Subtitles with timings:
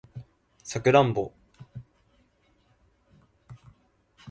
[0.63, 1.31] サクランボ